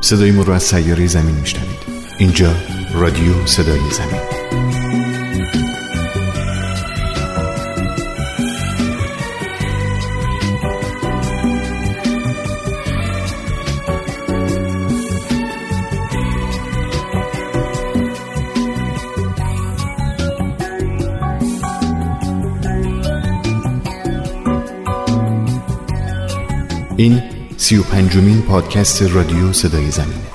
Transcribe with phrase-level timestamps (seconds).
[0.00, 1.78] صدای ما رو از سیاره زمین میشنوید.
[2.18, 2.54] اینجا
[2.94, 4.67] رادیو صدای زمین.
[26.98, 27.22] این
[27.56, 30.28] سی و پنجمین پادکست رادیو صدای زمینه.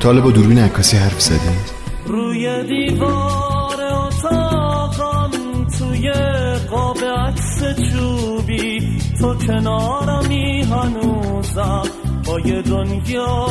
[0.00, 1.56] تا با دوربین عکاسی حرف زدی؟
[2.06, 5.30] روی دیوار اتاقم
[5.78, 6.12] توی
[6.70, 8.98] قاب عکس چوبی.
[9.20, 11.82] تو کنارمی هنوزم
[12.26, 13.46] با یه دنیا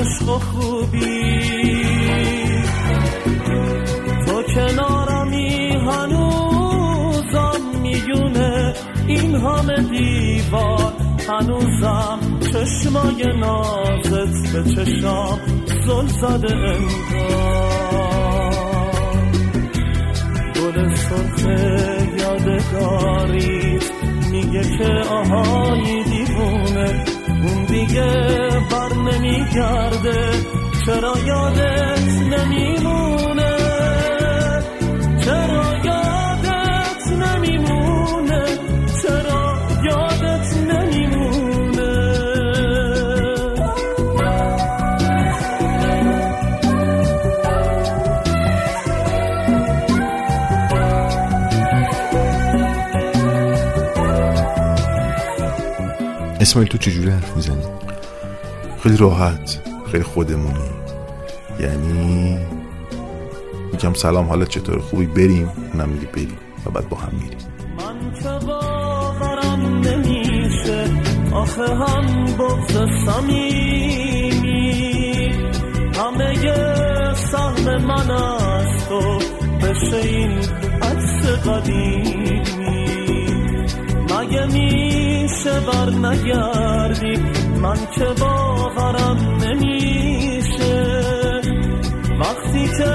[0.00, 1.40] عشق و خوبی.
[4.26, 8.74] تو کنارمی هنوزم میونه
[9.06, 10.95] این همه دیوار
[11.28, 15.38] هنوزم چشمای نازت به چشام
[15.86, 17.66] زل زده انگار.
[20.54, 21.46] گل سرخ
[22.18, 23.90] یادگاریت
[24.30, 27.04] میگه که آهای دیوونه.
[27.28, 28.12] اون دیگه
[28.70, 30.30] بر نمیگرده.
[30.86, 32.75] چرا یادت نمیمونه
[56.56, 57.64] اسماعیل تو چجوری حرف می‌زنی؟
[58.82, 59.60] خیلی راحت
[59.92, 60.70] خیلی خودمونی.
[61.60, 62.38] یعنی
[63.72, 65.50] میگم سلام حالت چطور؟ خوبی؟ بریم.
[65.72, 67.38] اونم میگه بریم و بعد با هم میریم.
[67.78, 70.84] من که باورم نمیشه.
[71.32, 72.74] آخه هم بغز
[73.06, 74.46] سمیمی
[75.94, 76.34] همه
[77.14, 79.18] سهم من از تو
[79.62, 80.38] بشه این
[80.82, 82.42] عکس قدیمی.
[84.10, 84.46] مگه
[85.46, 87.16] میشه بر نگردی؟
[87.62, 91.00] من که باورم نمیشه.
[92.20, 92.90] وقتی که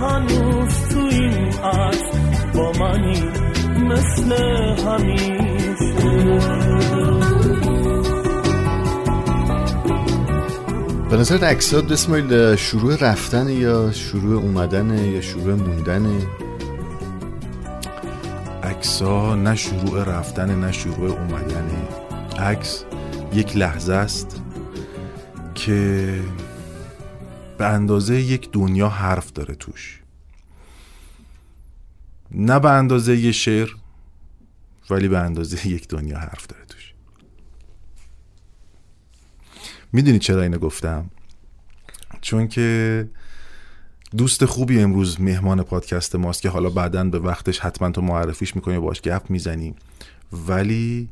[0.00, 1.32] هنوز تو این
[1.64, 2.02] عکس
[2.54, 3.22] با منی
[3.88, 4.32] مثل
[4.86, 5.68] همیشه.
[11.10, 16.06] به نظر عکسات اسماعیل شروع رفتن یا شروع اومدن یا شروع موندن
[18.78, 21.88] عکسا نه شروع رفتن نه شروع اومدن
[22.38, 22.84] عکس.
[23.32, 24.42] یک لحظه است
[25.54, 26.22] که
[27.58, 30.02] به اندازه یک دنیا حرف داره توش.
[32.30, 33.68] نه به اندازه یه شعر
[34.90, 36.94] ولی به اندازه یک دنیا حرف داره توش.
[39.92, 41.10] می‌دونی چرا اینو گفتم؟
[42.20, 43.08] چون که
[44.16, 48.76] دوست خوبی امروز مهمان پادکست ماست که حالا بعدا به وقتش حتما تو معرفیش می‌کنی
[48.76, 49.74] و باش گپ می‌زنیم.
[50.48, 51.08] ولی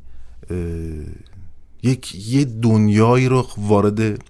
[1.83, 4.25] یک یه دنیایی رو وارد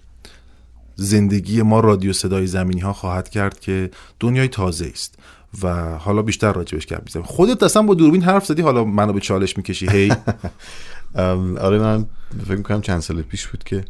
[0.95, 5.15] زندگی ما رادیو صدای زمینی ها خواهد کرد که دنیای تازه است
[5.63, 7.25] و حالا بیشتر راجبش گپ می‌زنیم.
[7.25, 9.89] خودت اصلا با دوربین حرف زدی؟ حالا منو به چالش می‌کشی.
[9.89, 10.13] هی؟
[11.67, 12.05] آره من
[12.45, 13.85] فکر می‌کنم چند سال پیش بود که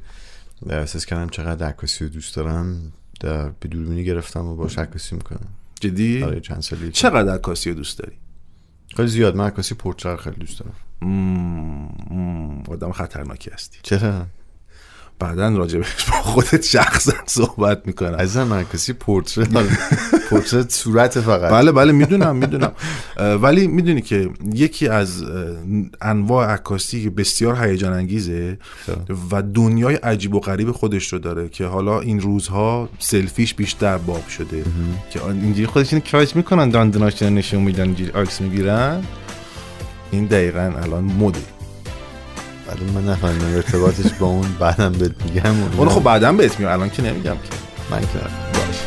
[0.70, 2.92] احساس کردم چقدر عکاسی رو دوست دارم.
[3.20, 5.48] در به دوربینی گرفتم و باش عکاسی می‌کنم.
[5.80, 8.16] جدی؟ آره چند سالی چقدر عکاسی دوست داری؟
[8.96, 9.36] خیلی زیاد.
[9.36, 10.74] من عکاسی پورتره خیلی دوست دارم.
[11.02, 13.80] مم، مم، آدم خطرناکی هستی.
[13.84, 14.26] چرا؟
[15.20, 18.16] بعدا راجبش با خودت شخصا صحبت می‌کنم.
[18.16, 19.46] عزیزم عکاسی پورتره
[20.30, 21.52] پورتره صورت فقط.
[21.52, 22.72] بله بله می‌دونم می‌دونم.
[23.18, 25.24] ولی می‌دونی که یکی از
[26.02, 28.58] انواع عکاسی که بسیار هیجان انگیزه
[29.32, 34.28] و دنیای عجیب و غریب خودش رو داره که حالا این روزها سلفیش بیشتر باب
[34.28, 34.64] شده.
[35.10, 39.04] که اینجوری خودشون کاش می‌کنن دندوناش رو نشون میدن اینجوری عکس می‌گیرن.
[40.12, 41.40] این دقیقا الان مده.
[42.68, 46.72] ولی من نفهمیدم ارتباطش با اون بعدم بهت میگم اون خب بعدا بهت میگم.
[46.72, 47.50] الان که نمیگم که.
[47.92, 48.08] من که
[48.54, 48.78] باش.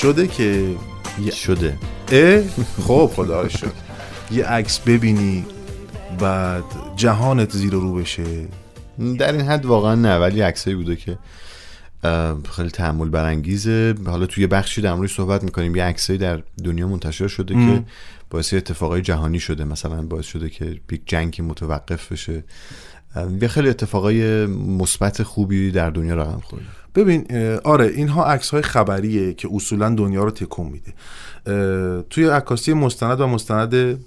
[0.00, 0.76] شده که
[1.32, 1.78] شده.
[2.12, 2.42] اه؟
[2.86, 3.72] خب خدا شد.
[4.30, 5.44] یه عکس ببینی
[6.18, 6.64] بعد
[6.96, 8.48] جهانت زیر رو بشه.
[9.18, 11.18] در این حد واقعا نه ولی عکسایی بوده که
[12.56, 13.94] خیلی تحمل برانگیزه.
[14.06, 15.76] حالا توی بخشی در موردش صحبت می‌کنیم.
[15.76, 17.82] یه عکسایی در دنیا منتشر شده که
[18.30, 19.64] باعث اتفاقای جهانی شده.
[19.64, 22.44] مثلا باعث شده که یک جنگی متوقف بشه.
[23.42, 26.64] یه خیلی اتفاقای مثبت خوبی در دنیا رقم خورده.
[26.94, 27.26] ببین
[27.64, 30.92] آره اینها عکس های خبریه که اصولا دنیا رو تکون میده.
[32.10, 33.98] توی عکاسی مستند و مستند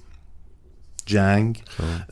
[1.05, 1.63] جنگ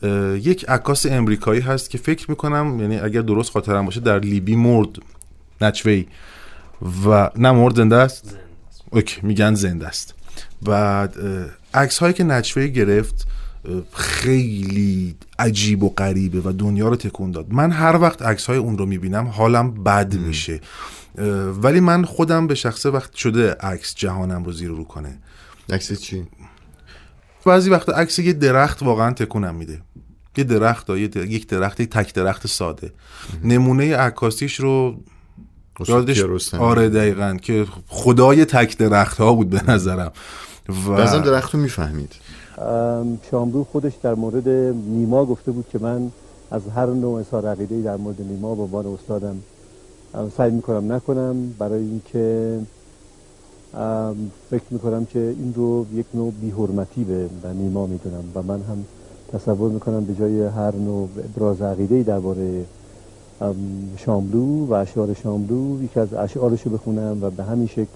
[0.02, 4.56] اه، یک عکاس امریکایی هست که فکر می‌کنم یعنی اگر درست خاطرم باشه در لیبی
[4.56, 4.88] مرد
[5.60, 6.06] نچوی
[7.06, 8.36] و نه مرد زنده است؟
[8.90, 10.14] اوکی میگن زنده است.
[10.62, 11.14] بعد
[11.74, 13.32] عکس هایی که نچوی گرفت اه،
[13.92, 17.46] خیلی عجیب و غریبه و دنیا رو تکون داد.
[17.48, 20.60] من هر وقت عکس های اون رو می‌بینم حالم بد میشه.
[21.62, 25.18] ولی من خودم به شخصه وقت شده عکس جهانم رو زیر رو کنه.
[25.70, 26.22] عکس چی؟
[27.46, 29.80] بعضی وقت عکس یه درخت واقعا تکونم میده.
[30.36, 32.92] یه درخت ها، یه در- یک درخت یک تک درخت ساده.
[33.44, 35.00] نمونه عکاسیش رو
[35.88, 36.54] یادش.
[36.54, 40.12] آره دقیقا که خدای تک درخت ها بود به نظرم.
[40.68, 42.12] و درخت رو می‌فهمید.
[43.30, 44.48] شاملو خودش در مورد
[44.88, 46.10] نیما گفته بود که من
[46.50, 49.36] از هر نوع اظهار عقیده در مورد نیما به عنوان استادم
[50.36, 51.54] سعی می‌کنم نکنم.
[51.58, 52.58] برای اینکه
[54.50, 58.84] فکر می‌کنم که این رو یک نوع بیحرمتی به نیما می‌دونم و من هم
[59.32, 62.64] تصور می‌کنم به جای هر نوع ابراز عقیده درباره
[63.40, 63.56] ام،
[63.96, 67.86] شاملو و اشعار شاملو یکی از اشعارش بخونم و به همین شکل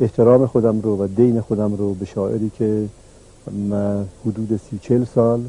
[0.00, 2.88] احترام خودم رو و دین خودم رو به شاعری که
[3.70, 5.40] م- حدود سی چل سال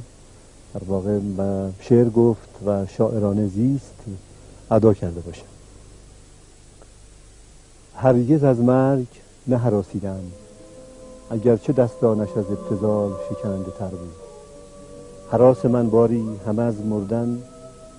[0.73, 1.19] در واقع
[1.79, 3.93] شعر گفت و شاعرانه زیست
[4.71, 5.45] ادا کرده باشم.
[7.95, 9.07] هرگز از مرگ
[9.47, 10.19] نه هراسیدم
[11.29, 14.11] اگرچه دستانش از ابتزال شکننده تر بود.
[15.31, 17.37] حراس من باری همه از مردن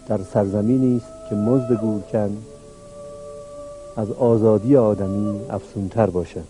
[0.09, 2.37] در سرزمینی است که مزد گورکن
[3.99, 6.45] از آزادی آدمی افسونتر باشد.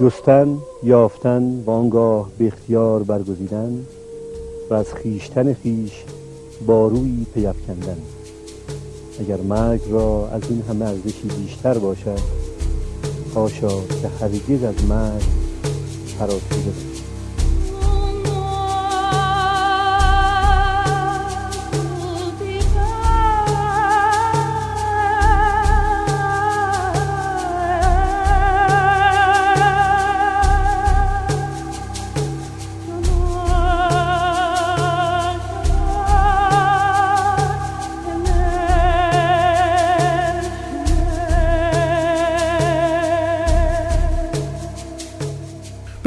[0.00, 3.86] جستن یافتن و آنگاه به اختیار برگزیدن
[4.70, 6.04] و از خیشتن خیش
[6.66, 7.96] بارویی پیفکندن
[9.20, 12.20] اگر مرگ را از این همه ارزشی بیشتر باشد
[13.34, 15.24] حاشا که هرگز از مرگ
[16.20, 16.89] هراسیده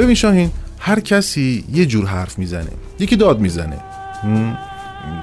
[0.04, 2.70] ببین شاهین هر کسی یه جور حرف می‌زنه.
[3.00, 3.78] یکی داد می‌زنه؟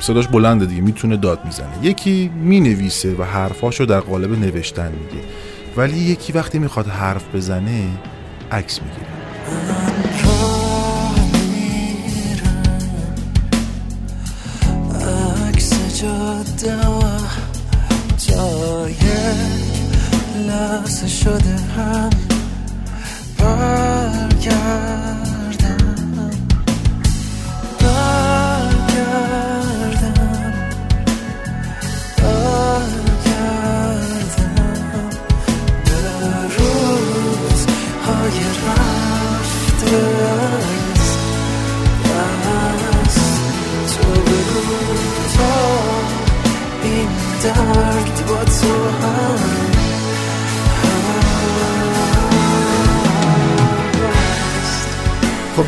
[0.01, 1.69] صداش بلنده دیگه می‌تونه داد می‌زنه.
[1.83, 5.25] یکی می‌نویسه و حرفاشو در قالب نوشتن میگه.
[5.77, 7.85] ولی یکی وقتی می‌خواد حرف بزنه
[8.53, 9.07] عکس می‌گیره.
[20.47, 22.10] لحظه شده هم.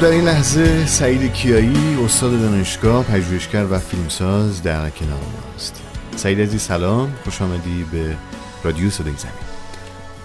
[0.03, 5.83] در این لحظه سعید کیایی استاد دانشگاه پژوهشگر و فیلمساز در کنار ماست
[6.17, 7.15] سعید عزیز سلام.
[7.25, 8.17] خوش آمدی به
[8.65, 9.35] رادیو صدای زمین.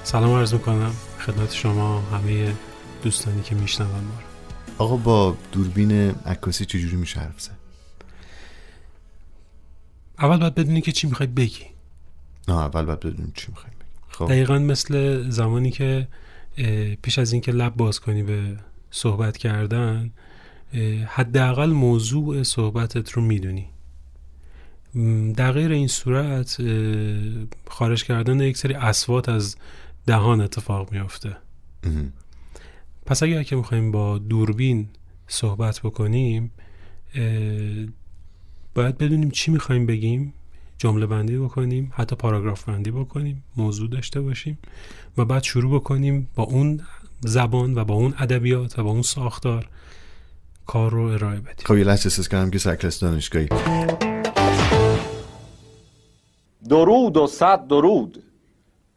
[0.03, 0.93] سلام عرض می‌کنم.
[1.19, 2.53] خدمت شما همه
[3.03, 4.19] دوستانی که میشنون ما
[4.77, 7.57] آقا با دوربین عکاسی چجوری میشه حرف زد؟
[10.19, 11.65] اول باید بدونی که چی می‌خوای بگی.
[12.47, 14.25] نه اول باید بدونیم چی می‌خوایم بگیم خب.
[14.25, 16.07] دقیقا مثل زمانی که
[17.01, 18.57] پیش از اینکه لب باز کنی به
[18.97, 20.11] صحبت کردن
[21.07, 23.65] حداقل موضوع صحبتت رو می‌دونی
[25.35, 26.61] در غیر این صورت
[27.67, 29.55] خارج کردن یک سری اسوات از
[30.05, 31.37] دهان اتفاق میافته.
[33.05, 34.89] پس اگر که می‌خوایم با دوربین
[35.27, 36.51] صحبت بکنیم
[38.75, 40.33] باید بدونیم چی می‌خوایم بگیم
[40.77, 44.57] جمله بندی بکنیم حتی پاراگراف بندی بکنیم موضوع داشته باشیم
[45.17, 46.81] و بعد شروع بکنیم با اون
[47.19, 49.69] زبان و با اون ادبیات و با اون ساختار
[50.65, 51.65] کار رو ارائه بدیم.
[51.65, 53.49] خب یه لحظه احساس کردم که سرکلاس دانشگاهی.
[56.69, 58.23] درود و صد درود.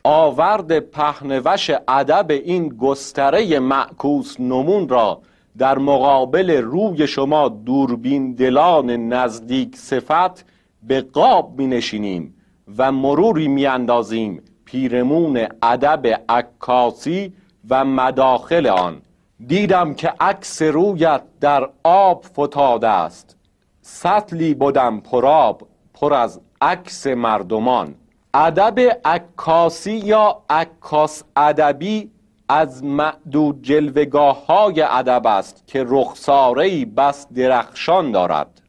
[0.05, 5.23] آورد پهنوش ادب این گستره معکوس نمون را
[5.59, 10.45] در مقابل روی شما دوربین دلان نزدیک صفت
[10.83, 12.35] به قاب می نشینیم
[12.79, 17.33] و مروری می اندازیم پیرمون ادب عکاسی
[17.69, 19.03] و مداخل آن.
[19.47, 23.37] دیدم که عکس رویت در آب فتاده است.
[23.83, 27.95] سطلی بودم پراب پر از عکس مردمان.
[28.35, 32.11] ادب عکاسی یا عکاس ادبی
[32.49, 38.61] از معدود جلوگاه های ادب است که رخساره بس درخشان دارد.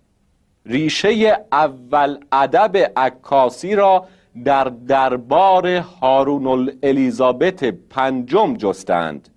[0.66, 4.06] ریشه اول ادب عکاسی را
[4.46, 9.30] در دربار هارون الیزابت پنجم جستند.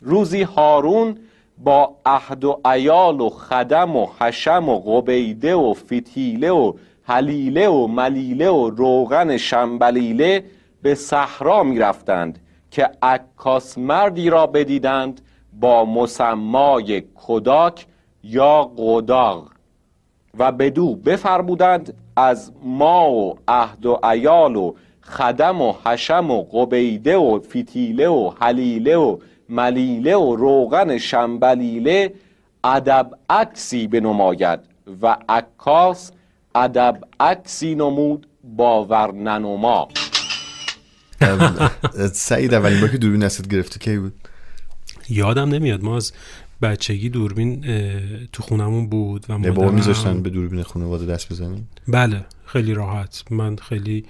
[0.00, 1.18] روزی هارون
[1.58, 7.86] با عهد و عیال و خدم و حشم و قبیده و فتیله و حلیله و
[7.86, 10.44] ملیله و روغن شنبلیله
[10.82, 12.38] به صحرا می رفتند
[12.70, 15.20] که عکاس مردی را بدیدند
[15.60, 17.86] با مسمای کداک
[18.24, 19.48] یا قداغ
[20.38, 27.16] و بدو بفرمودند از ما و عهد و عیال و خدم و حشم و قبیده
[27.16, 32.14] و فتیله و حلیله و ملیله و روغن شنبلیله
[32.64, 34.60] ادب عکسی بنماید
[35.02, 36.12] و عکاس
[36.54, 39.88] ادب عکسی نمود باور ننما.
[42.12, 44.14] سعید اولین بار که دوربین دستت گرفته کی بود؟
[45.08, 45.82] یادم نمیاد.
[45.84, 46.12] ما از
[46.62, 47.64] بچگی دوربین
[48.32, 53.24] تو خونمون بود و بابا مادرم- میذاشتن به دوربین خانواده دست بزنیم؟ بله خیلی راحت.
[53.30, 54.04] من خیلی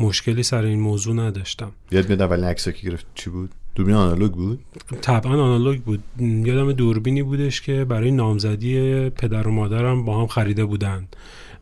[0.00, 1.72] مشکلی سر این موضوع نداشتم.
[1.90, 4.60] یاد میاد اولین عکسی که گرفت چی بود؟ دوربین آنالوگ بود؟
[5.00, 6.02] طبعا آنالوگ بود.
[6.18, 11.08] یادم دوربینی بودش که برای نامزدی پدر و مادرم با هم خریده بودن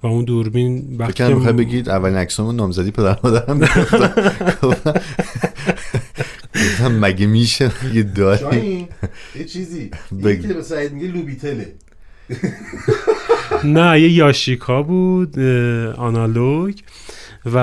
[0.03, 4.13] و اون دوربین وقتی م- بگید اولین عکسامو نامزدی پدر مادرم گرفتم
[6.81, 8.89] گفتم مگه میشه؟ مگه داری؟
[9.39, 9.91] یه چیزی.
[10.13, 10.29] بگو.
[10.29, 11.73] این که به سعید میگه لوبیتله.
[13.65, 15.39] نه یه یاشیکا بود
[15.97, 16.75] آنالوگ.
[17.47, 17.57] و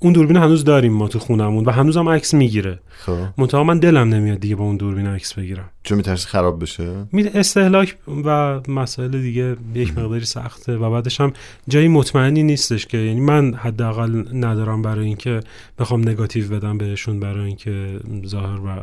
[0.00, 2.78] اون دوربین هنوز داریم ما تو خونمون و هنوزم عکس می‌گیره.
[2.90, 3.18] خب.
[3.38, 5.70] منتها من دلم نمیاد دیگه با اون دوربین عکس بگیرم.
[5.82, 11.32] چون میترسی خراب بشه؟ می استهلاک و مسائل دیگه یک مقداری سخته و بعدش هم
[11.68, 15.40] جایی مطمئنی نیستش که یعنی من حداقل ندارم برای اینکه
[15.78, 18.80] بخوام نگاتیو بدم بهشون برای اینکه ظاهر و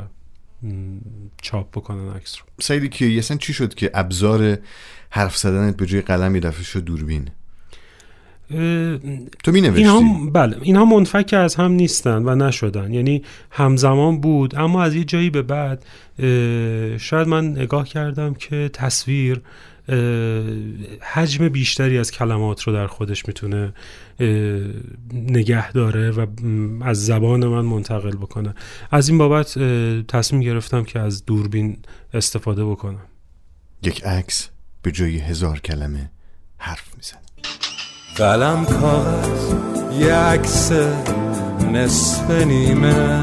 [1.41, 2.45] چاپ بکنن عکس رو.
[2.59, 4.57] سعیدی که اصلا چی شد که ابزار
[5.09, 7.29] حرف زدنت به جای قلم یه دفعه شد دوربین؟
[9.43, 12.93] تو می نوشتی اینها بله اینها منفک از هم نیستن و نشدن.
[12.93, 15.85] یعنی همزمان بود اما از یه جایی به بعد
[16.99, 19.41] شاید من نگاه کردم که تصویر
[21.01, 23.73] حجم بیشتری از کلمات رو در خودش می‌تونه
[25.13, 26.25] نگه داره و
[26.81, 28.53] از زبان من منتقل بکنه.
[28.91, 29.59] از این بابت
[30.07, 31.77] تصمیم گرفتم که از دوربین
[32.13, 33.05] استفاده بکنم.
[33.83, 34.49] یک عکس
[34.81, 36.11] به جای هزار کلمه
[36.57, 37.17] حرف میزن
[38.17, 39.53] قلم کاغذ
[39.99, 40.71] یه عکس
[41.73, 43.21] نصف نیمه.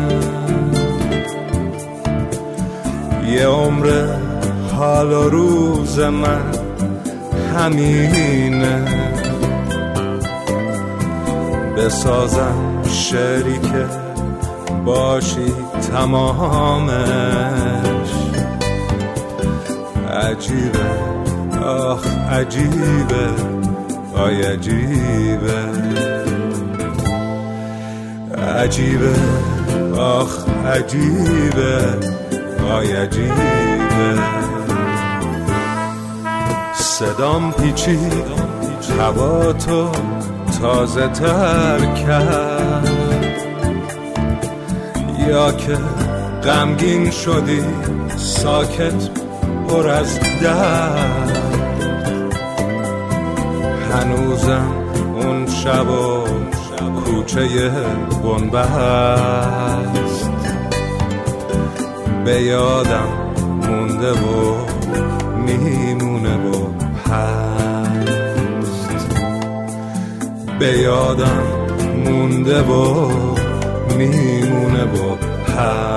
[3.28, 4.16] یه عمر
[4.76, 6.42] حال و روز من
[7.56, 8.84] همینه.
[11.76, 13.86] بسازم شعری که
[14.84, 15.52] باشی
[15.92, 17.04] تمامش.
[20.10, 20.78] عجیبه
[21.62, 23.53] آخ عجیبه.
[24.16, 25.58] آی عجیبه.
[28.56, 29.14] عجیبه.
[29.98, 31.98] آخ عجیبه.
[32.72, 33.34] آی عجیبه.
[36.74, 38.24] صدام پیچید
[39.00, 39.90] هوا تو
[40.60, 42.90] تازه تر کرد.
[45.28, 45.78] یا که
[46.44, 47.62] غمگین شدی
[48.16, 49.10] ساکت
[49.68, 51.53] پر از درد.
[53.94, 54.72] هنوزم
[55.14, 56.24] اون شب و
[57.04, 57.70] کوچه
[58.24, 59.14] بنبست.
[62.24, 63.08] به یادم
[63.68, 64.56] مونده و
[65.46, 66.68] میمونه و
[67.10, 68.88] هست.
[70.58, 71.42] به یادم
[72.04, 73.08] مونده و
[73.98, 75.16] میمونه و
[75.52, 75.94] هست.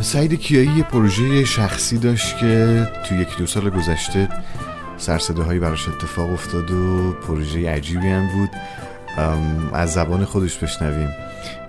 [0.00, 4.28] سعید کیایی یه پروژه شخصی داشت که تو یک دو سال گذشته
[5.00, 8.50] سرصداهایی براش اتفاق افتاد و پروژه عجیبی هم بود.
[9.72, 11.08] از زبان خودش بشنویم.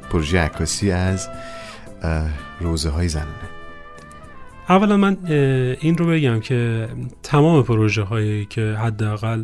[0.09, 1.29] پروژه عکاسی از
[2.59, 3.49] روزه های زنانه.
[4.69, 5.17] اولا من
[5.81, 6.89] این رو بگم که
[7.23, 9.43] تمام پروژه هایی که حداقل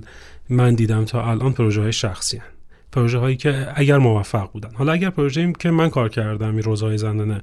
[0.49, 2.45] من دیدم تا الان پروژه های شخصی هن.
[2.91, 4.69] پروژه هایی که اگر موفق بودن.
[4.73, 7.41] حالا اگر پروژه ای که من کار کردم این روزهای زنانه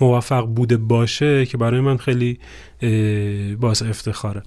[0.00, 2.38] موفق بوده باشه که برای من خیلی
[3.60, 4.42] باعث افتخاره.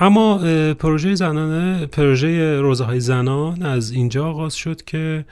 [0.00, 0.38] اما
[0.74, 5.24] پروژه زنانه پروژه روزه های زنان از اینجا آغاز شد که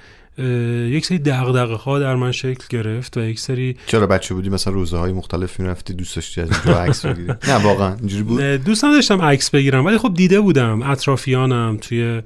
[0.89, 4.73] یک سری دغدغه ها در من شکل گرفت و یک سری چرا بچه بودی مثلا
[4.73, 7.95] روزه های مختلف می‌رفتی دوست داشتی از اینجا عکس بگیری؟ نه واقعا.
[7.95, 10.83] اینجوری بود؟ دوست نداشتم عکس بگیرم ولی خب دیده بودم.
[10.83, 12.23] اطرافیانم توی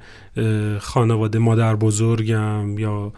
[0.79, 3.13] خانواده مادر بزرگم یا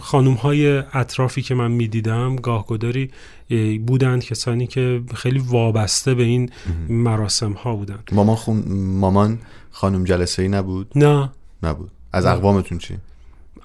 [0.00, 3.10] خانوم های اطرافی که من می‌دیدم گاهگداری
[3.50, 6.50] اه، بودند کسانی که خیلی وابسته به این
[6.88, 8.10] مراسم ها بودند.
[8.12, 8.64] مامان خون...
[8.78, 9.38] مامان
[9.70, 11.30] خانم جلسه ای نبود؟ نه.
[11.62, 11.90] نبود.
[12.12, 12.94] از اقوامتون چی؟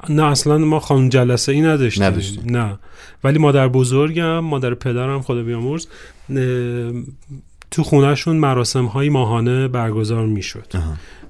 [0.10, 2.04] نه اصلا ما خانم جلسه ای نداشتیم.
[2.04, 2.58] نداشتیم.
[2.58, 2.80] نه.
[3.24, 5.88] ولی مادر بزرگم مادر پدرم خدا بیامرز
[7.72, 10.74] تو خونهشون مراسم های ماهانه برگزار می‌شد.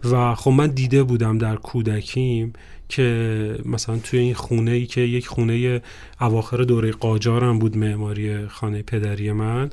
[0.03, 2.53] و خب من دیده بودم در کودکیم
[2.89, 5.81] که مثلا توی این خونه ای که یک خونه
[6.21, 9.69] اواخر دوره قاجارم بود معماری خانه پدری من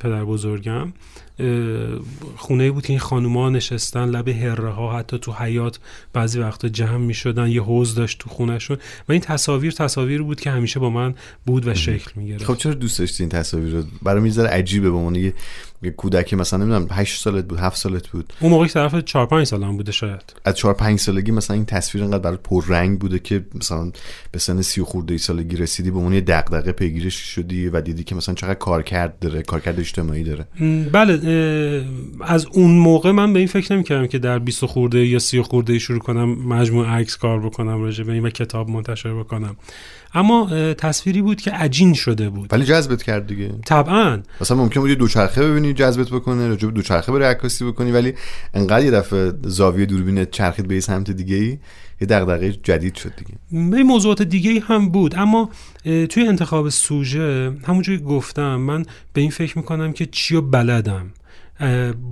[0.00, 0.92] پدر بزرگم
[2.36, 5.78] خونه بود که این خانوما نشستن لب هره ها حتی تو حیات
[6.12, 8.76] بعضی وقتا جمع می شدن یه حوز داشت تو خونهشون
[9.08, 11.14] و این تصاویر تصاویر بود که همیشه با من
[11.46, 14.90] بود و شکل می گرفت خب چرا دوست داشتی این تصاویر رو؟ برای می‌ذاره عجیبه
[14.90, 18.32] به عنوان یه کودکی مثلا نمی‌دونم 8 سالت بود 7 سالت بود.
[18.40, 20.34] اون موقع که طرف 4 5 سالم بوده شاید.
[20.44, 23.92] از 4 5 سالگی مثلا این تصویر انقدر برات پررنگ بوده که مثلا
[24.32, 28.04] به سن 30 خورده ای سالگی رسیدی به عنوان یه دغدغه پیگیرش شدی و دیدی
[28.04, 30.46] که مثلا چقدر کارکرد داره کارکرد اجتماعی داره.
[30.92, 31.16] بله
[32.20, 35.78] از اون موقع من به این فکر نمی‌کردم که در 20 خورده یا 30 خورده
[35.78, 39.56] شروع کنم مجموع عکس کار بکنم راجع به این و کتاب منتشر بکنم.
[40.14, 42.52] اما تصویری بود که عجین شده بود.
[42.52, 43.54] ولی جذبت کرد دیگه.
[43.66, 44.22] طبعا.
[44.40, 48.14] مثلا ممکن بود یه دوچرخه ببینی جذبت بکنه راجع دوچرخه بری عکاسی بکنی ولی
[48.54, 51.58] انقدر یه دفعه زاویه دوربینت چرخید به سمت دیگه ای
[52.00, 53.34] یه دغدغه جدید شد دیگه.
[53.70, 55.14] به موضوعات دیگه هم بود.
[55.16, 55.50] اما
[55.84, 61.10] توی انتخاب سوژه همونجوری گفتم من به این فکر می‌کنم که چی بلدم.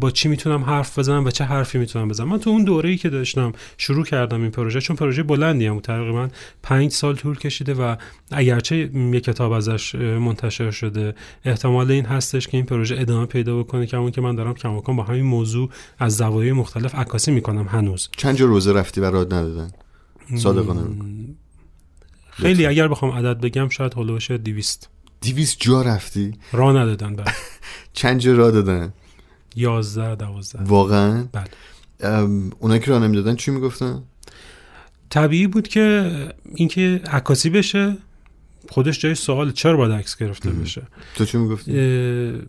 [0.00, 2.96] با چی می‌تونم حرف بزنم و چه حرفی می‌تونم بزنم؟ من تو اون دوره ای
[2.96, 6.28] که داشتم شروع کردم این پروژه چون پروژه بلندی هم تقریبا
[6.62, 7.96] پنج سال طول کشیده و
[8.30, 8.76] اگرچه
[9.12, 13.96] یه کتاب ازش منتشر شده احتمال این هستش که این پروژه ادامه پیدا بکنه که
[13.96, 18.08] همون که من دارم کماکان با همین موضوع از زوایای مختلف عکاسی می‌کنم هنوز.
[18.16, 19.70] چند جا روزه رفتی و راد ندادن؟
[20.36, 20.80] صادقانه.
[22.30, 24.88] خیلی اگر بخوام عدد بگم شاید هلوش 200
[25.22, 27.34] 200 جا رفتی؟ راه ندادن بعد
[27.92, 28.92] چند جا راه دادن؟
[29.56, 31.44] 11 12 واقعا؟ بله.
[32.58, 34.02] اونایی که راه نمی‌دادن چی می‌گفتن؟
[35.10, 36.10] طبیعی بود که
[36.54, 37.96] اینکه عکاسی بشه
[38.68, 40.82] خودش جای سوال چرا باید عکس گرفته بشه؟
[41.14, 41.72] تو چی می‌گفتی؟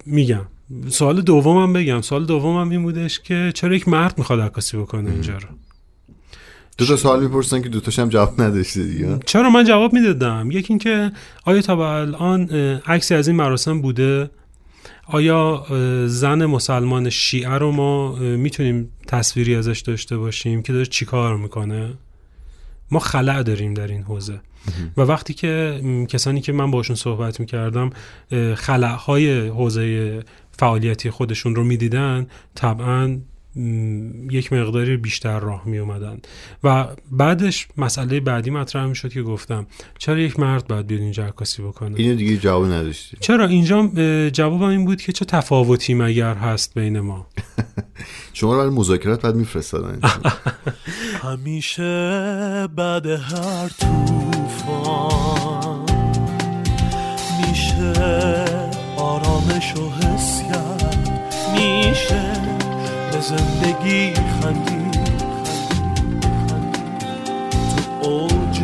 [0.06, 0.46] میگم.
[0.90, 2.02] سوال دومم بگم.
[2.02, 5.48] سوال دومم این بودش که چرا یک مرد می‌خواد عکاسی بکنه اینجا رو؟
[6.78, 9.20] دو تا سوال می‌پرسن که دوتاش هم جواب نداشته دیگه.
[9.26, 11.12] چرا من جواب می‌دادم؟ یکی اینکه
[11.46, 12.50] آیا تا به الان
[12.88, 14.30] عکسی از این مراسم بوده
[15.06, 15.66] آیا
[16.08, 21.94] زن مسلمان شیعه رو ما می‌تونیم تصویری ازش داشته باشیم که داره چیکار می‌کنه؟
[22.92, 24.42] ما خلع داریم در این حوزه.
[24.98, 27.90] و وقتی که کسانی که من باشون صحبت می‌کردم
[28.56, 33.20] خلعهای حوزه فعالیتی خودشون رو می‌دیدن طبعا
[34.32, 36.20] یک مقداری بیشتر راه می اومدن
[36.64, 41.26] و بعدش مسئله بعدی مطرح می شد که گفتم چرا یک مرد باید بیاد اینجا
[41.26, 43.18] عکاسی بکنه؟ اینو دیگه جواب نداشتی.
[43.20, 43.90] چرا؟ اینجا
[44.30, 47.28] جوابم این بود که چه تفاوتی مگر هست بین ما؟
[48.34, 50.00] شما رو برای مذاکرات بعد میفرستادن.
[51.24, 55.34] همیشه بعد هر توفان
[57.48, 57.94] میشه
[58.98, 61.10] آرامش و حس کرد.
[61.56, 62.34] میشه
[63.24, 65.04] زندگی خندید.
[68.02, 68.60] تو اوج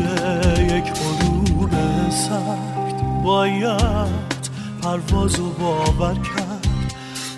[0.59, 1.71] یک غروب
[2.09, 4.49] سرد باید
[4.83, 6.67] پرواز و باور کرد.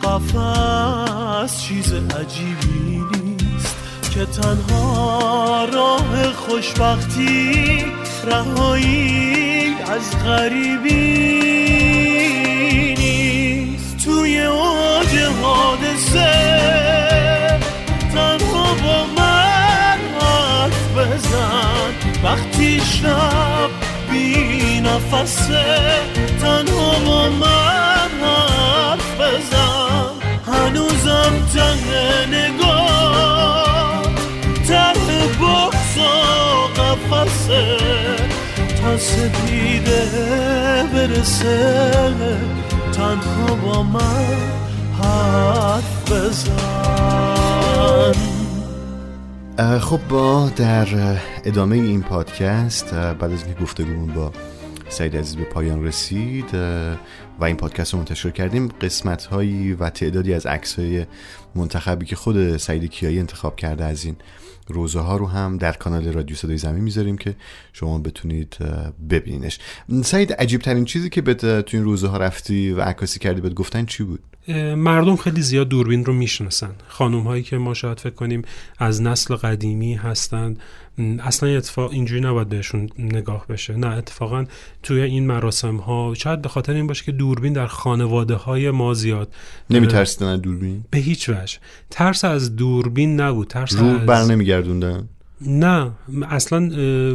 [0.04, 3.76] قفس چیز عجیبی نیست
[4.14, 7.86] که تنها راه خوشبختی
[8.26, 11.02] رهایی از غریبی
[12.98, 13.98] نیست.
[14.06, 16.81] توی اوج حادثه
[22.84, 23.70] شب
[24.12, 25.65] بی نفسه
[26.41, 30.12] تنها با من حرف بزن.
[30.48, 34.04] هنوزم ته نگاه
[34.67, 34.94] ته
[35.41, 36.15] بخصا
[36.78, 37.78] قفصه
[38.82, 38.91] تا
[39.46, 40.04] دیده
[40.94, 42.13] برسه.
[42.94, 44.38] تنها با من
[45.02, 47.41] حرف بزن.
[49.62, 54.32] خب با در ادامه این پادکست بعد از اینکه گفتگومون با
[54.89, 56.56] سعید عزیز به پایان رسید
[57.39, 61.06] و این پادکست رو منتشر کردیم قسمت هایی و تعدادی از عکس های
[61.56, 64.15] منتخبی که خود سعید کیایی انتخاب کرده از این
[64.67, 67.36] روزه ها رو هم در کانال رادیو صدای زمین می‌ذاریم که
[67.74, 68.58] شما بتونید
[69.10, 69.60] ببینینش.
[70.04, 73.54] سعید عجیب ترین چیزی که اه، تو این روزه ها رفتی و عکاسی کردی بهت
[73.54, 74.19] گفتن چی بود؟
[74.75, 76.71] مردم خیلی زیاد دوربین رو می‌شناسن.
[76.88, 78.41] خانم هایی که ما شاید فکر کنیم
[78.77, 80.60] از نسل قدیمی هستند.
[81.19, 83.75] اصلا اتفاق اینجوری نباید بهشون نگاه بشه.
[83.75, 84.45] نه اتفاقا
[84.84, 88.93] توی این مراسم ها شاید به خاطر این باشه که دوربین در خانواده های ما
[88.93, 89.34] زیاد
[89.69, 91.58] نمیترسیدن از دوربین؟ به هیچ وجه.
[91.89, 93.47] ترس از دوربین نبود.
[93.47, 95.10] ترس رو از بر نمیگردوندن؟
[95.45, 95.91] نه
[96.30, 96.60] اصلا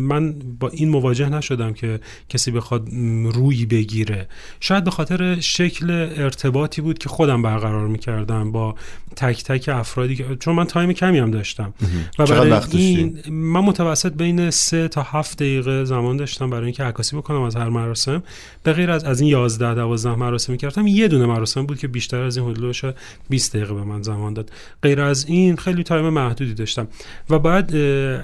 [0.01, 2.89] من با این مواجه نشدم که کسی بخواد
[3.35, 4.29] روی بگیره.
[4.61, 8.75] شاید به خاطر شکل ارتباطی بود که خودم برقرار می‌کردم با
[9.17, 11.75] تک تک افرادی که چون من تایم کمی هم داشتم.
[12.19, 17.17] و برای؟ این من متوسط بین سه تا هفت دقیقه زمان داشتم برای اینکه عکاسی
[17.17, 18.23] بکنم از هر مراسم.
[18.63, 22.23] به غیر از از این 11 12 مراسمی کردم یه دونه مراسم بود که بیشتر
[22.23, 22.85] از این حدودش
[23.29, 24.51] 20 دقیقه به من زمان داد.
[24.83, 26.89] غیر از این خیلی تایم محدودی داشتم.
[27.31, 27.75] و بعد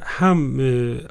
[0.05, 0.61] هم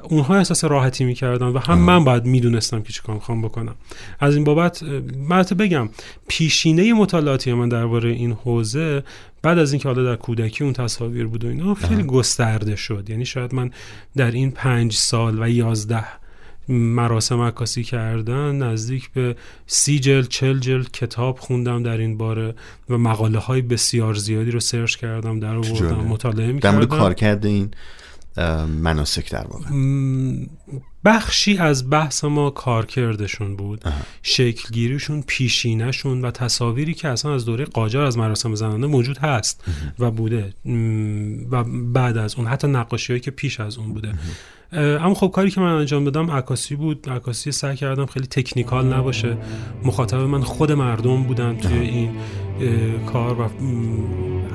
[0.02, 3.74] اونها احساس راحتی می‌کردن و هم من باید می‌دونستم که چیکار می‌خوام بکنم.
[4.20, 4.82] از این بابت
[5.28, 5.88] من بگم
[6.28, 9.02] پیشینه مطالعاتی من درباره این حوزه
[9.42, 13.10] بعد از اینکه حالا در کودکی اون تصاویر بود و اینا خیلی گسترده شد.
[13.10, 13.70] یعنی شاید من
[14.16, 16.04] در این پنج سال و یازده
[16.68, 22.54] مراسم عکاسی کردن نزدیک به سی جلد چل جلد کتاب خوندم در این باره
[22.90, 25.96] و مقاله های بسیار زیادی رو سرچ کردم در آوردم.
[25.96, 26.98] مطالعه در مورد می‌کردم.
[26.98, 27.70] کار کرده این
[28.82, 29.70] مناسک در واقع.
[31.04, 33.84] بخشی از بحث ما کارکردشون بود
[34.22, 39.64] شکلگیریشون پیشینهشون و تصاویری که اصلا از دوره قاجار از مراسم زنانه موجود هست
[39.98, 40.54] و بوده.
[41.50, 44.14] و بعد از اون حتی نقاشی که پیش از اون بوده.
[44.72, 47.08] اه، اما خب کاری که من انجام دادم عکاسی بود.
[47.10, 49.36] عکاسی سعی کردم خیلی تکنیکال نباشه.
[49.84, 52.10] مخاطب من خود مردم بودن توی این
[52.60, 53.48] اه، کار و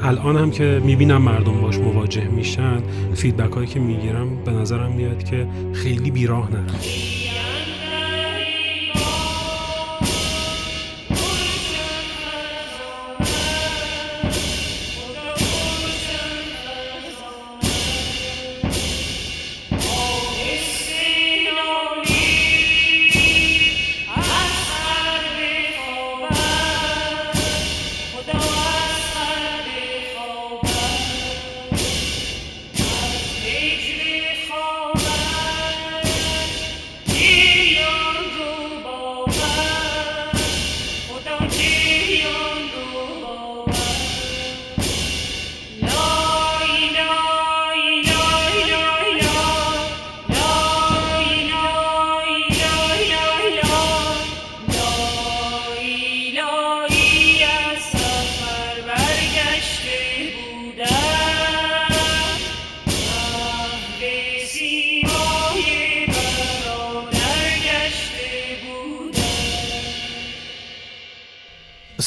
[0.03, 2.81] الان هم که می‌بینم مردم باش مواجه میشن
[3.15, 7.26] فیدبک هایی که می‌گیرم به نظرم میاد که خیلی بیراه نرفت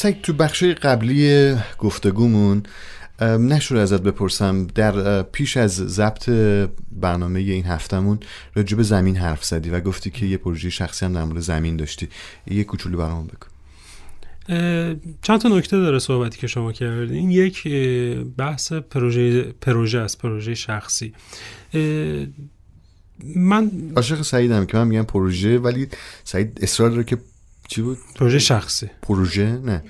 [0.01, 2.63] سعید تو بخش قبلی گفتگومون
[3.21, 6.29] نشد ازت بپرسم در پیش از ضبط
[6.91, 8.19] برنامه این هفتمون
[8.55, 11.77] راجع به زمین حرف زدی و گفتی که یه پروژه شخصی هم در مورد زمین
[11.77, 12.07] داشتی.
[12.47, 13.29] یه کوچولو برام
[14.49, 17.31] اه، چند تا نکته داره صحبتی که شما کردین.
[17.31, 21.13] یک اه، بحث پروژه پروژه است پروژه شخصی.
[23.35, 25.87] من عاشق سعیدم که من میگم پروژه ولی
[26.23, 27.17] سعید اصرار داره که
[27.71, 28.89] چی بود؟ پروژه شخصی.
[29.01, 29.83] پروژه نه.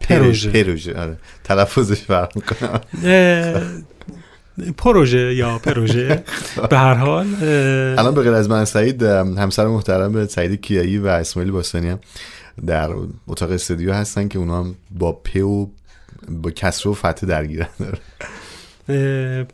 [0.00, 0.50] پروژه.
[0.50, 0.94] پروژه.
[1.00, 1.18] آره.
[1.44, 6.24] تلفظش فرق می‌کنم اه، پروژه یا پروژه.
[6.70, 7.26] به هر حال
[7.98, 11.98] الان به غیر از من سعید همسر محترم سعید کیایی و اسماعیل باستانی هم
[12.66, 12.90] در
[13.28, 15.70] اتاق استودیو هستن که اونا هم با پ و
[16.28, 17.68] با کسر و فتح درگیرن.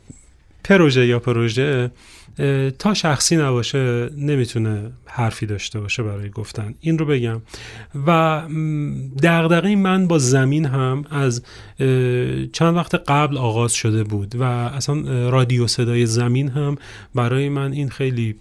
[0.63, 1.91] پروژه یا پروژه؟
[2.79, 6.73] تا شخصی نباشه نمی‌تونه حرفی داشته باشه برای گفتن.
[6.79, 7.41] این رو بگم.
[8.07, 8.41] و
[9.23, 11.43] دغدغه من با زمین هم از
[12.51, 16.77] چند وقت قبل آغاز شده بود و اصلا رادیو صدای زمین هم
[17.15, 18.35] برای من این خیلی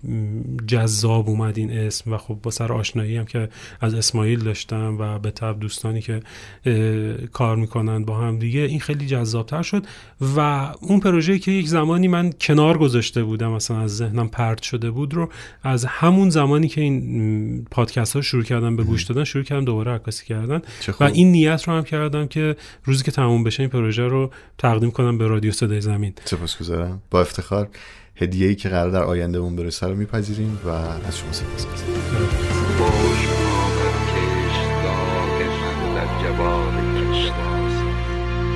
[0.67, 3.49] جذاب اومد این اسم و خب با سر آشنایی هم که
[3.81, 6.21] از اسماعیل داشتم و به تب دوستانی که
[7.33, 9.87] کار می‌کنن با هم دیگه این خیلی جذابتر شد.
[10.37, 14.91] و اون پروژه که یک زمانی من کنار گذاشته بودم مثلا از ذهنم پرت شده
[14.91, 15.29] بود رو
[15.63, 19.93] از همون زمانی که این پادکست ها شروع کردم به گوش دادن شروع کردم دوباره
[19.93, 20.63] عکاسی کردن.
[21.01, 21.05] و.
[21.05, 25.19] این نیت رو هم کردم که روزی که تموم بشه این پروژه رو تقدیم کنم
[25.19, 26.13] به رادیو صدای زمین.
[26.25, 27.03] سپاسگزارم.
[27.11, 27.69] با افتخار
[28.17, 31.67] هدیه ای که قرار در آیندهمون برسه رو میپذیریم و از شما سپاس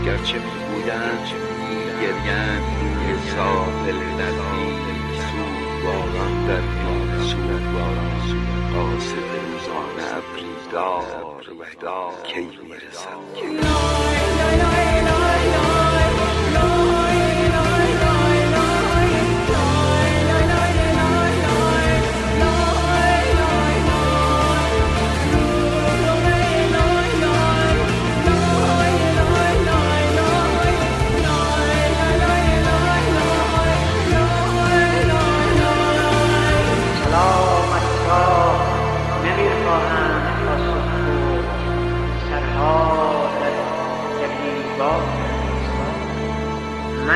[0.07, 1.19] گرچه می بودم
[2.03, 4.58] گریم روی ساحل باران
[6.49, 8.19] در میان سود باران
[8.73, 9.17] قاصد
[9.49, 10.55] روزانه ابری
[11.81, 14.18] دار کی می‌رسد؟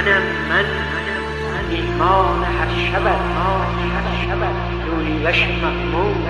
[0.03, 0.65] منم من
[1.71, 3.21] ایمان هر شبت
[3.95, 4.55] هر شبت
[4.87, 6.27] لولیوش مقموم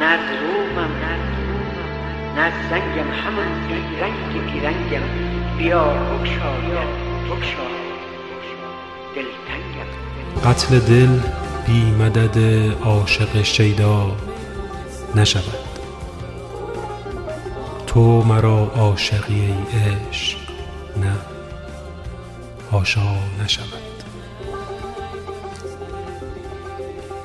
[0.00, 0.90] نه از رومم
[2.36, 5.06] نه از زنگم همون بیرنگ بیرنگم.
[5.58, 6.88] بیا بکشایم
[7.30, 7.86] بکشایم
[9.14, 11.20] دلتنگم قتل دل
[11.66, 12.38] بی مدد
[12.84, 14.16] عاشق شیدا
[15.14, 15.66] نشود.
[17.86, 20.38] تو مرا عاشقی عشق
[20.96, 21.35] نه.
[22.76, 23.96] هاشا نشود.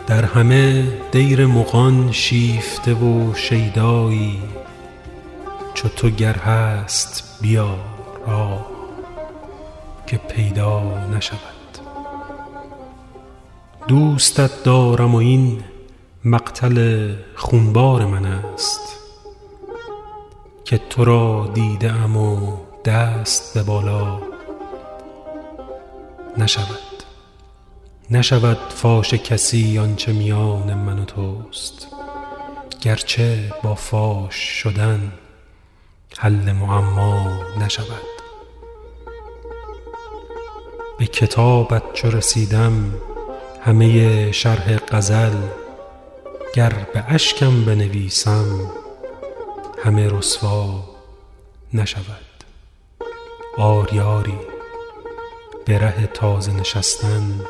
[0.07, 4.39] در همه دیر مغان شیفته و شیدایی
[5.73, 7.75] چو تو گر هست بیا
[8.27, 8.65] راه
[10.07, 11.39] که پیدا نشود.
[13.87, 15.63] دوستت دارم و این
[16.25, 18.81] مقتل خونبار من است
[20.65, 24.31] که تو را دیده ام و دست به بالا
[26.37, 27.03] نشود.
[28.09, 31.87] نشود فاش کسی آنچه میان من و توست.
[32.81, 35.11] گرچه با فاش شدن
[36.17, 38.11] حل معما نشود.
[40.99, 42.93] به کتابت چو رسیدم
[43.61, 45.35] همه شرح غزل
[46.55, 48.71] گر به اشکم بنویسم
[49.83, 50.83] همه رسوا
[51.73, 52.43] نشود.
[53.57, 54.60] آری آری.
[55.71, 57.41] به ره تازه نشستن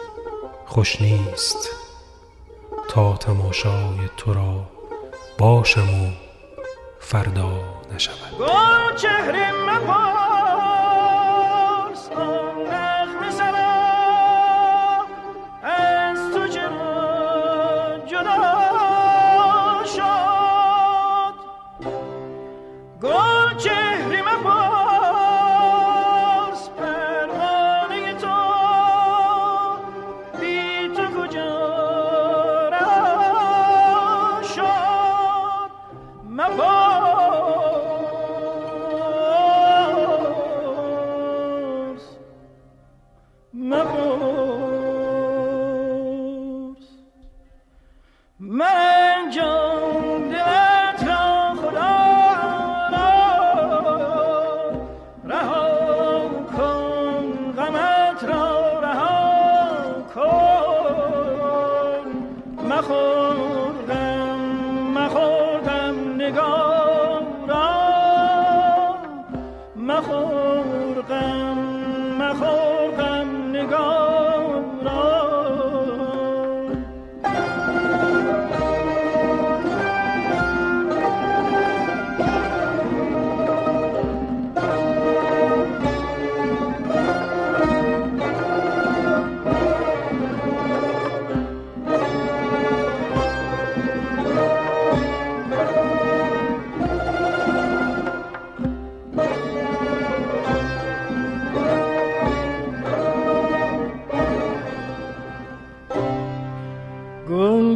[0.65, 1.69] خوش نیست.
[2.89, 4.69] تا تماشای تو را
[5.37, 6.11] باشم و
[6.99, 7.51] فردا
[7.93, 8.37] نشود.
[8.39, 10.30] گل چهره مپرس
[62.80, 63.19] مخور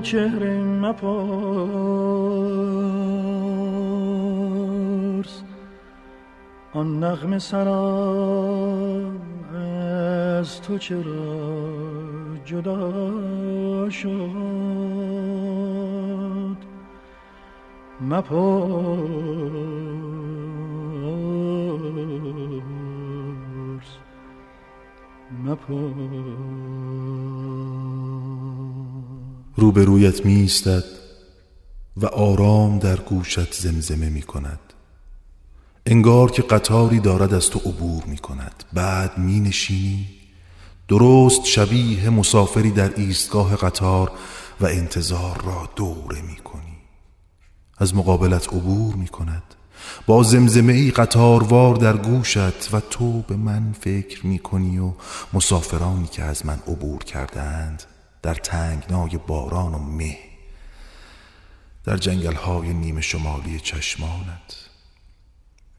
[0.06, 1.04] چهره مپرس.
[6.74, 9.12] آن نغمه سرا
[9.54, 11.66] از تو چرا
[12.46, 14.10] جدا شد؟
[18.02, 18.30] مپرس.
[25.46, 27.05] مپرس.
[29.66, 30.84] روبرویت می ایستد
[31.98, 34.60] و آرام در گوشت زمزمه می کند
[35.86, 40.08] انگار که قطاری دارد از تو عبور می کند بعد می نشینی
[40.88, 44.12] درست شبیه مسافری در ایستگاه قطار
[44.62, 46.78] و انتظار را دوره می کنی
[47.78, 49.44] از مقابلت عبور می کند
[50.08, 54.94] با زمزمه ای قطاروار در گوشت و تو به من فکر می کنی و
[55.34, 57.84] مسافرانی که از من عبور کردند
[58.26, 60.18] در تنگنای باران و مه
[61.84, 64.70] در جنگل های نیمه شمالی چشمانت.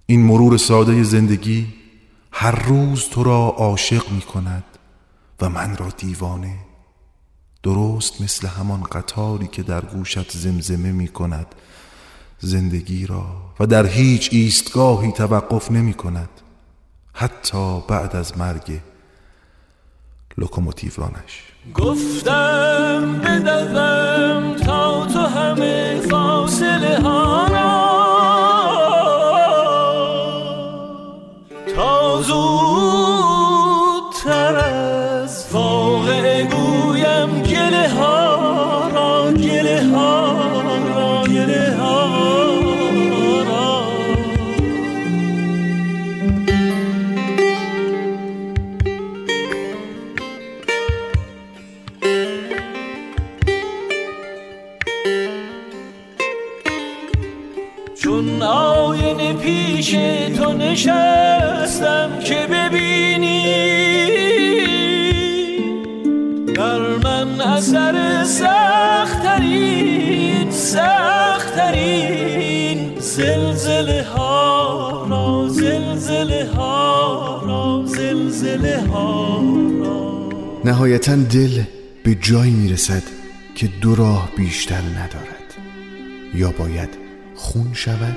[0.06, 1.74] این مرور ساده زندگی
[2.32, 4.64] هر روز تو را عاشق می کند
[5.40, 6.58] و من را دیوانه
[7.62, 11.54] درست مثل همان قطاری که در گوشت زمزمه می کند
[12.38, 16.30] زندگی را و در هیچ ایستگاهی توقف نمی کند
[17.12, 18.80] حتی بعد از مرگ
[20.38, 27.25] لوکوموتیورانش گفتم بدوم تا تو همه فاصله ها.
[80.76, 81.62] نهایتا دل
[82.04, 83.02] به جایی می‌رسد
[83.54, 85.54] که دو راه بیشتر ندارد.
[86.34, 86.88] یا باید
[87.34, 88.16] خون شود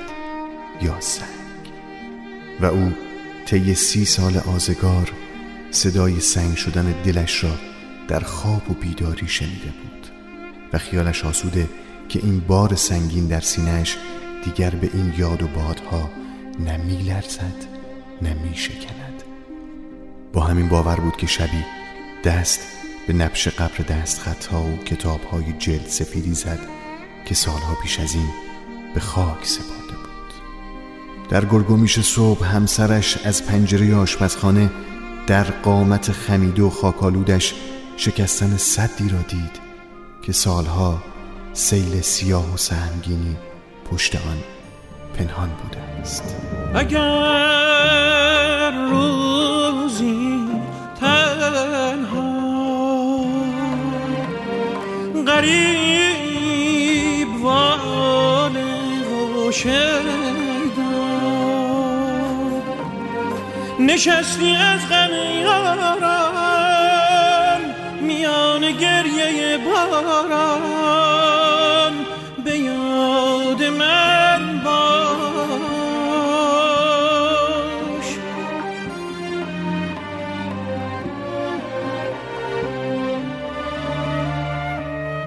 [0.82, 1.72] یا سنگ.
[2.60, 2.92] و او
[3.46, 5.12] طی سی سال آزگار
[5.70, 7.50] صدای سنگ شدن دلش را
[8.08, 10.06] در خواب و بیداری شنیده بود
[10.72, 11.68] و خیالش آسوده
[12.08, 13.96] که این بار سنگین در سینهش
[14.44, 16.10] دیگر به این یاد و بادها
[16.64, 17.66] نه میلرزد
[18.22, 19.22] نه میشکند.
[20.32, 21.79] با همین باور بود که شبی
[22.24, 22.60] دست
[23.06, 26.58] به نبش قبر دست خطها و کتاب های جلد سفیدی زد
[27.24, 28.28] که سالها پیش از این
[28.94, 30.34] به خاک سپرده بود.
[31.28, 34.70] در گرگومیش صبح همسرش از پنجره آشپزخانه
[35.26, 37.54] در قامت خمیده و خاکالودش
[37.96, 39.60] شکستن صدی را دید
[40.22, 41.02] که سالها
[41.52, 43.36] سیل سیاه و سهمگینی
[43.90, 44.38] پشت آن
[45.18, 46.36] پنهان بوده است.
[46.74, 47.59] اگر
[55.40, 57.52] غریب و
[59.52, 59.80] شیدا
[63.78, 65.10] نشستی از غم
[65.42, 66.00] یارم
[68.00, 70.30] میان گریه باران.
[72.44, 74.29] به یاد من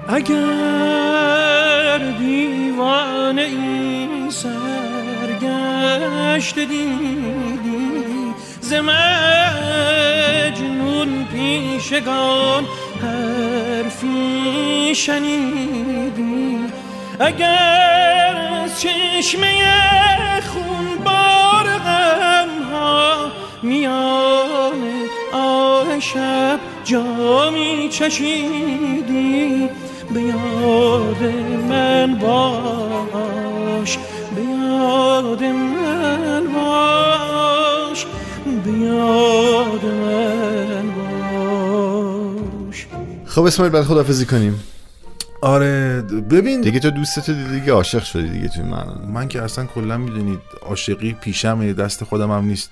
[0.08, 5.74] اگر دیوانه ای سرگشت
[6.58, 9.74] دیدی ز مجنون
[11.24, 12.64] پیشگان
[13.02, 16.58] حرفی شنیدی.
[17.20, 23.30] اگر از چشمه خون بار غمها
[23.62, 24.82] میان
[25.32, 29.68] آه شب جامی چشیدی
[30.14, 31.22] به یاد
[31.68, 33.98] من باش
[34.36, 38.06] به یاد من باش
[38.64, 42.86] به یاد من باش.
[43.24, 44.60] خب اسماعیل بعد خدافزی کنیم.
[45.42, 46.60] آره ببین.
[46.60, 48.86] دیگه تو دوستت دیدی دیگه عاشق شدی دیگه توی من.
[49.12, 52.70] من که اصلا کلا می‌دونید عاشقی پیشم دست خودم هم نیست.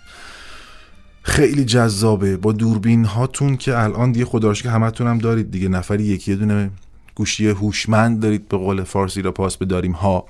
[1.22, 2.36] خیلی جذابه.
[2.36, 5.50] با دوربین هاتون که الان دیگه خدا رو شکر همتون هم دارید.
[5.50, 6.70] دیگه نفری یکی یه دونه
[7.14, 10.26] گوشی هوشمند دارید به قول فارسی را پاس بداریم ها.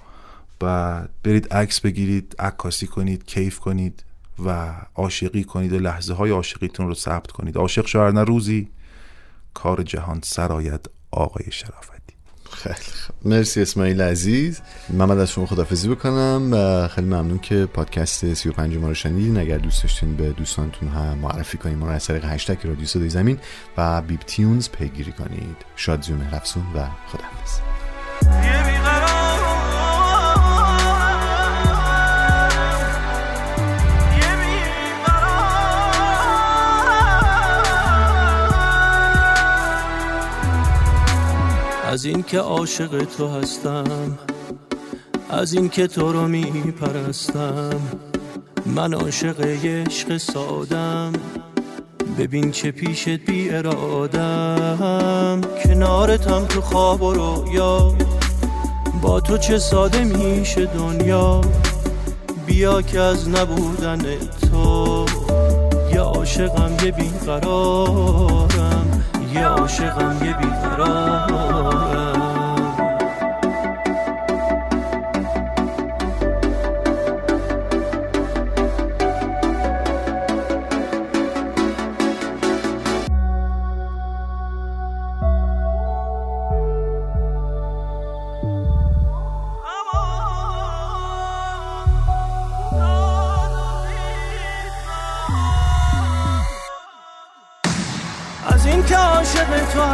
[0.63, 4.05] و برید عکس بگیرید عکاسی کنید کیف کنید
[4.45, 7.57] و عاشقی کنید و لحظه های عاشقیتون رو ثبت کنید.
[7.57, 8.69] عاشق نه روزی.
[9.55, 12.02] کار جهان سرآید آقای شرافتی.
[12.53, 12.75] خیلی.
[13.25, 14.61] مرسی اسماعیل عزیز.
[14.89, 19.39] محمد از شما خدافزی بکنم و خیلی ممنون که پادکست 35 ما رو شنیدین.
[19.39, 23.09] اگر دوست داشتین به دوستانتون هم معرفی کنیم ما رو از طریق هشتگ رادیو صدای
[23.09, 23.39] زمین
[23.77, 25.57] و بیب تیونز پیگیری کنید.
[25.77, 28.82] شادزیون مهرفسون و خداحافظ.
[41.93, 44.19] از این که عاشق تو هستم
[45.31, 47.81] از این که تو رو میپرستم.
[48.67, 51.13] من عاشق عشق سادم.
[52.19, 55.41] ببین چه پیشت بی ارادم.
[55.65, 57.95] کنارتم تو خواب و رویا
[59.03, 61.41] با تو چه ساده میشه دنیا.
[62.47, 64.03] بیا که از نبودن
[64.51, 65.07] تو.
[65.93, 68.72] یه عاشقم یه بیقرارم.
[69.35, 71.92] یه عاشقم یه بیقرارم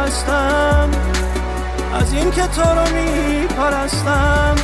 [0.09, 0.89] هستم.
[1.93, 4.55] از این که تو رو میپرستم.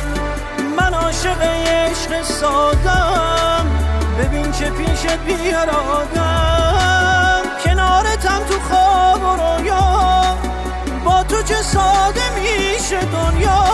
[0.78, 3.66] من عاشق عشق سادم.
[4.18, 6.22] ببین چه پیشت بیارادم
[7.64, 10.36] کنارتم تو خواب و رویا.
[11.04, 13.64] با تو چه ساده میشه دنیا.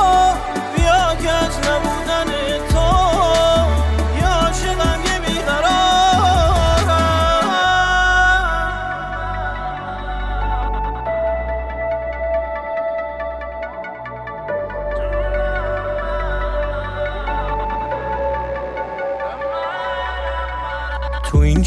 [0.77, 2.33] بیا که از نبودن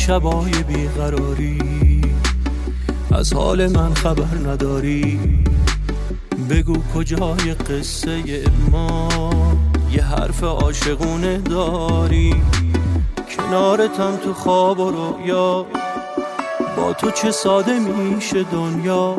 [0.08, 2.02] شبای بیقراری.
[3.12, 5.20] از حال من خبر نداری.
[6.50, 9.10] بگو کجای قصه ما.
[9.92, 12.36] یه حرف عاشقونه داری.
[13.38, 15.66] کنارتم تو خواب و رویا
[16.78, 19.18] با تو چه ساده میشه دنیا.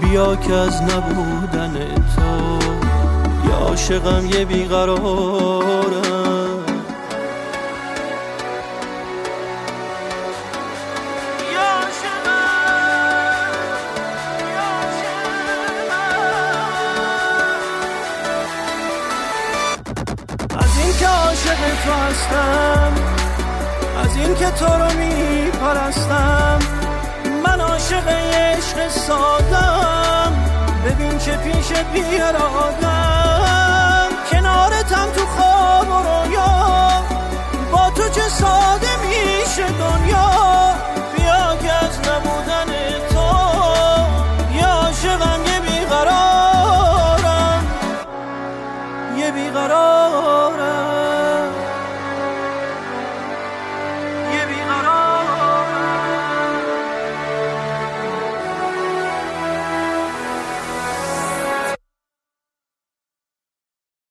[0.00, 2.58] بیا که از نبودن تو.
[3.48, 6.23] یه عاشقم یه بیقرارم.
[21.84, 22.92] تو هستم.
[24.04, 26.58] از این که تو رو میپرستم.
[27.44, 30.32] من عاشق عشق سادم.
[30.86, 33.28] ببین که پیش بیرادم
[34.30, 37.02] کنارتم تو خواب و رویا.
[37.72, 40.33] با تو چه ساده میشه دنیا.